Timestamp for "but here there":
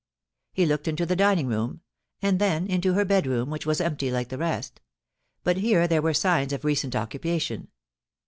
5.43-6.01